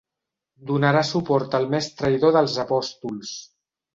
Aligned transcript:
Donarà 0.69 1.03
suport 1.09 1.57
al 1.59 1.69
més 1.75 1.91
traïdor 2.01 2.35
dels 2.37 2.57
Apòstols. 2.65 3.37